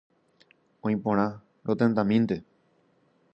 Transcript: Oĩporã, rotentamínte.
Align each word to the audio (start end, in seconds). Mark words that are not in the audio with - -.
Oĩporã, 0.89 1.27
rotentamínte. 1.71 2.41